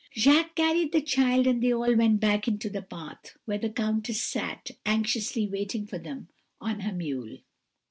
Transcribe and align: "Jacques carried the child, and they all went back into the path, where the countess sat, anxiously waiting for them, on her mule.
"Jacques 0.15 0.55
carried 0.55 0.91
the 0.93 1.01
child, 1.03 1.45
and 1.45 1.61
they 1.61 1.71
all 1.71 1.95
went 1.95 2.19
back 2.19 2.47
into 2.47 2.71
the 2.71 2.81
path, 2.81 3.37
where 3.45 3.59
the 3.59 3.69
countess 3.69 4.19
sat, 4.23 4.71
anxiously 4.83 5.45
waiting 5.47 5.85
for 5.85 5.99
them, 5.99 6.27
on 6.59 6.79
her 6.79 6.91
mule. 6.93 7.37